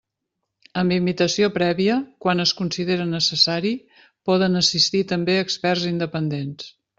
[0.81, 3.75] Amb invitació prèvia, quan es considere necessari,
[4.31, 6.71] poden assistir també experts independents.